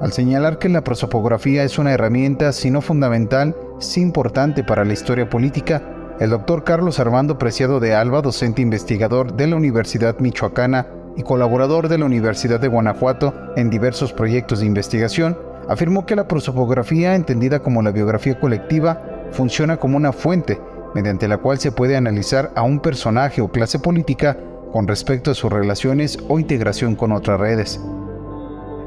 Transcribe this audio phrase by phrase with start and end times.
[0.00, 4.94] al señalar que la prosopografía es una herramienta, si no fundamental, sí importante para la
[4.94, 5.82] historia política,
[6.18, 10.86] el doctor Carlos Armando Preciado de Alba, docente investigador de la Universidad Michoacana
[11.16, 15.38] y colaborador de la Universidad de Guanajuato en diversos proyectos de investigación,
[15.68, 20.58] afirmó que la prosopografía, entendida como la biografía colectiva, funciona como una fuente
[20.94, 24.36] mediante la cual se puede analizar a un personaje o clase política
[24.72, 27.80] con respecto a sus relaciones o integración con otras redes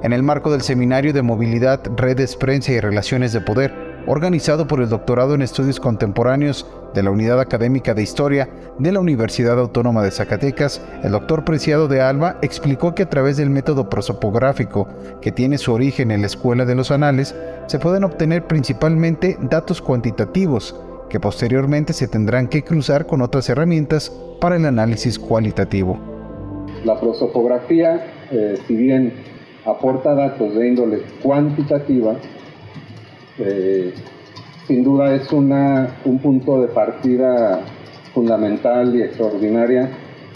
[0.03, 3.73] en el marco del Seminario de Movilidad, Redes, Prensa y Relaciones de Poder,
[4.05, 8.99] organizado por el Doctorado en Estudios Contemporáneos de la Unidad Académica de Historia de la
[8.99, 13.89] Universidad Autónoma de Zacatecas, el doctor Preciado de Alba explicó que a través del método
[13.89, 14.89] prosopográfico,
[15.21, 17.33] que tiene su origen en la Escuela de los Anales,
[17.67, 20.75] se pueden obtener principalmente datos cuantitativos,
[21.09, 25.97] que posteriormente se tendrán que cruzar con otras herramientas para el análisis cualitativo.
[26.83, 29.32] La prosopografía, eh, si bien
[29.65, 32.15] aporta datos de índole cuantitativa,
[33.39, 33.93] eh,
[34.67, 37.61] sin duda es una, un punto de partida
[38.13, 39.89] fundamental y extraordinaria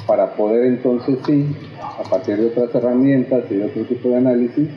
[0.06, 1.46] para poder entonces sí,
[1.82, 4.70] a partir de otras herramientas y de otro tipo de análisis,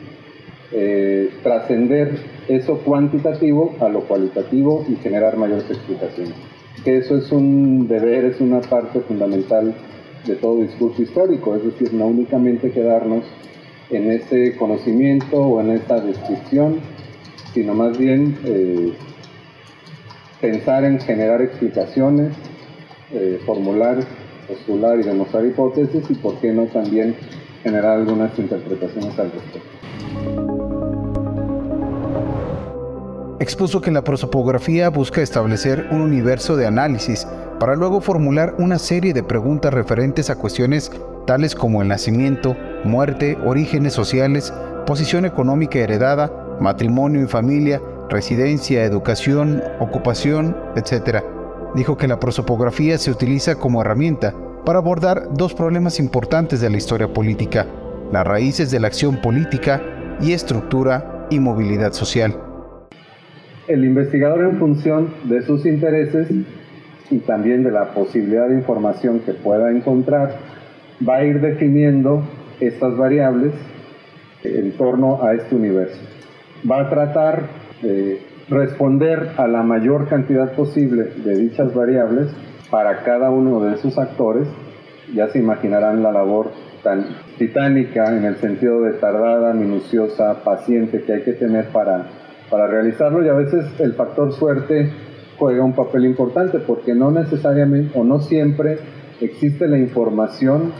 [0.73, 2.17] eh, trascender
[2.47, 6.33] eso cuantitativo a lo cualitativo y generar mayores explicaciones.
[6.83, 9.73] Que eso es un deber, es una parte fundamental
[10.25, 13.23] de todo discurso histórico, es decir, no únicamente quedarnos
[13.91, 16.79] en ese conocimiento o en esta descripción,
[17.53, 18.93] sino más bien eh,
[20.39, 22.33] pensar en generar explicaciones,
[23.13, 23.99] eh, formular,
[24.47, 27.15] postular y demostrar hipótesis y por qué no también
[27.63, 29.59] generar algunas interpretaciones al respecto.
[33.39, 37.27] Expuso que la prosopografía busca establecer un universo de análisis
[37.59, 40.91] para luego formular una serie de preguntas referentes a cuestiones
[41.25, 44.53] tales como el nacimiento, muerte, orígenes sociales,
[44.85, 51.23] posición económica heredada, matrimonio y familia, residencia, educación, ocupación, etc.
[51.75, 54.33] Dijo que la prosopografía se utiliza como herramienta
[54.65, 57.65] para abordar dos problemas importantes de la historia política,
[58.11, 59.81] las raíces de la acción política
[60.21, 62.35] y estructura y movilidad social.
[63.67, 66.27] El investigador en función de sus intereses
[67.11, 70.35] y también de la posibilidad de información que pueda encontrar,
[71.07, 72.23] va a ir definiendo
[72.61, 73.53] estas variables
[74.43, 75.99] en torno a este universo.
[76.69, 77.43] Va a tratar
[77.81, 82.29] de responder a la mayor cantidad posible de dichas variables
[82.69, 84.47] para cada uno de esos actores.
[85.13, 86.51] Ya se imaginarán la labor
[86.83, 87.05] tan
[87.37, 92.07] titánica en el sentido de tardada, minuciosa, paciente que hay que tener para,
[92.49, 94.91] para realizarlo y a veces el factor suerte
[95.37, 98.77] juega un papel importante porque no necesariamente o no siempre
[99.19, 100.71] existe la información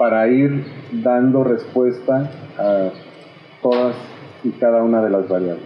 [0.00, 0.64] para ir
[1.04, 2.88] dando respuesta a
[3.60, 3.94] todas
[4.42, 5.62] y cada una de las variables.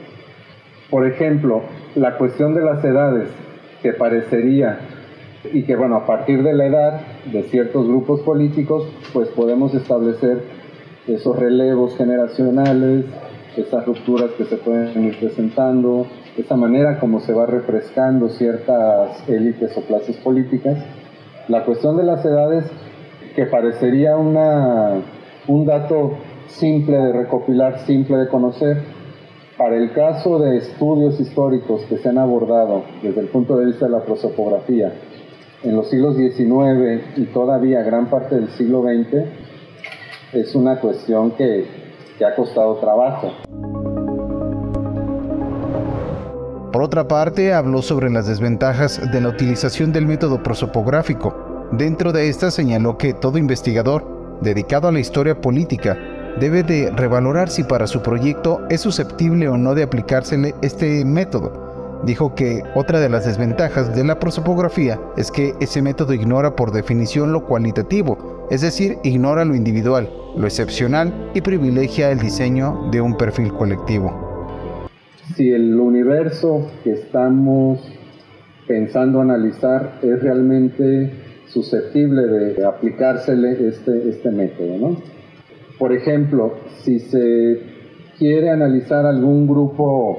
[0.90, 1.62] Por ejemplo,
[1.94, 3.28] la cuestión de las edades,
[3.80, 4.80] que parecería,
[5.52, 7.00] y que bueno, a partir de la edad
[7.30, 10.42] de ciertos grupos políticos, pues podemos establecer
[11.06, 13.04] esos relevos generacionales,
[13.56, 19.76] esas rupturas que se pueden ir presentando, esa manera como se va refrescando ciertas élites
[19.76, 20.76] o clases políticas.
[21.46, 22.64] La cuestión de las edades
[23.34, 25.02] que parecería una,
[25.48, 26.12] un dato
[26.46, 28.82] simple de recopilar, simple de conocer,
[29.56, 33.86] para el caso de estudios históricos que se han abordado desde el punto de vista
[33.86, 34.92] de la prosopografía
[35.62, 39.24] en los siglos XIX y todavía gran parte del siglo XX,
[40.32, 41.66] es una cuestión que,
[42.18, 43.32] que ha costado trabajo.
[46.72, 51.43] Por otra parte, habló sobre las desventajas de la utilización del método prosopográfico
[51.78, 55.98] Dentro de esta señaló que todo investigador dedicado a la historia política
[56.38, 62.00] debe de revalorar si para su proyecto es susceptible o no de aplicársele este método.
[62.04, 66.70] Dijo que otra de las desventajas de la prosopografía es que ese método ignora por
[66.70, 73.00] definición lo cualitativo, es decir, ignora lo individual, lo excepcional y privilegia el diseño de
[73.00, 74.78] un perfil colectivo.
[75.34, 77.80] Si el universo que estamos
[78.68, 84.76] pensando analizar es realmente susceptible de aplicársele este, este método.
[84.76, 84.96] ¿no?
[85.78, 87.60] Por ejemplo, si se
[88.18, 90.18] quiere analizar algún grupo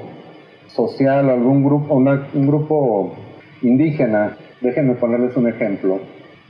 [0.68, 3.14] social, algún grupo, un grupo
[3.60, 6.00] indígena, déjenme ponerles un ejemplo.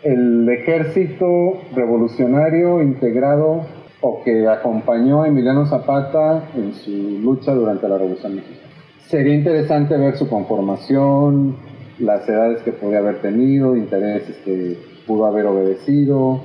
[0.03, 3.67] El ejército revolucionario integrado
[4.01, 8.67] o que acompañó a Emiliano Zapata en su lucha durante la Revolución Mexicana.
[9.09, 11.57] Sería interesante ver su conformación,
[11.99, 16.41] las edades que podía haber tenido, intereses que pudo haber obedecido,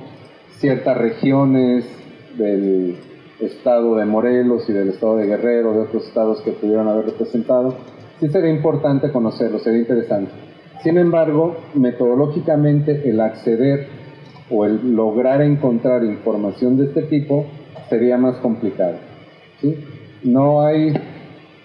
[0.58, 1.84] ciertas regiones
[2.38, 2.96] del
[3.40, 7.74] estado de Morelos y del estado de Guerrero, de otros estados que pudieran haber representado,
[8.20, 10.30] sí sería importante conocerlo, sería interesante.
[10.82, 13.88] Sin embargo, metodológicamente el acceder
[14.50, 17.46] o el lograr encontrar información de este tipo
[17.88, 18.96] sería más complicado.
[20.24, 20.92] No hay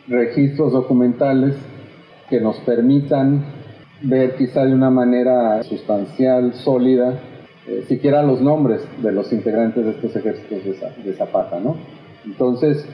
[0.07, 1.55] registros documentales
[2.29, 3.56] que nos permitan
[4.01, 7.19] ver quizá de una manera sustancial, sólida,
[7.67, 10.63] eh, siquiera los nombres de los integrantes de estos ejércitos
[11.03, 11.77] de, Zapata, ¿no?
[12.25, 12.87] Entonces,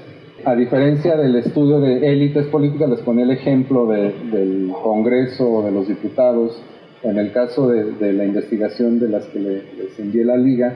[0.45, 5.71] a diferencia del estudio de élites políticas, les pone el ejemplo del Congreso o de
[5.71, 6.61] los diputados,
[7.03, 10.75] en el caso de, la investigación de las que les envié la Liga,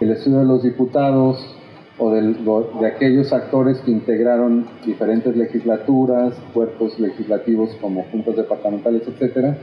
[0.00, 1.56] el estudio de los diputados
[1.98, 9.56] o de aquellos actores que integraron diferentes legislaturas, cuerpos legislativos como juntas departamentales, etcétera,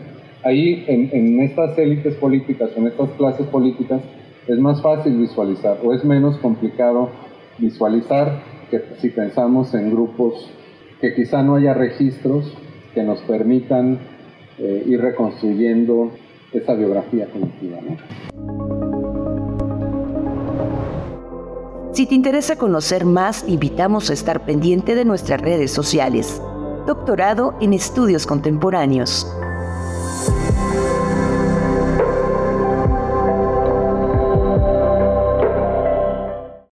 [0.44, 4.02] ahí en, en estas élites políticas en estas clases políticas
[4.48, 7.10] es más fácil visualizar o es menos complicado
[7.60, 10.50] visualizar que si pensamos en grupos
[11.00, 12.52] que quizá no haya registros
[12.94, 14.00] que nos permitan
[14.58, 16.12] eh, ir reconstruyendo
[16.52, 17.80] esa biografía colectiva.
[21.94, 26.42] Si te interesa conocer más, invitamos a estar pendiente de nuestras redes sociales.
[26.88, 29.28] Doctorado en Estudios Contemporáneos.